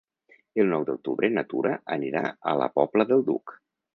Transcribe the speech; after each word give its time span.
El 0.63 0.69
nou 0.75 0.85
d'octubre 0.87 1.29
na 1.33 1.43
Tura 1.51 1.75
anirà 1.97 2.25
a 2.53 2.57
la 2.63 2.71
Pobla 2.81 3.09
del 3.13 3.25
Duc. 3.31 3.57